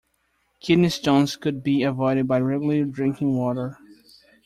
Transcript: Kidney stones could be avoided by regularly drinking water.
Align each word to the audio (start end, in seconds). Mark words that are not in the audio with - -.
Kidney 0.59 0.89
stones 0.89 1.35
could 1.35 1.61
be 1.61 1.83
avoided 1.83 2.27
by 2.27 2.39
regularly 2.39 2.83
drinking 2.89 3.37
water. 3.37 3.77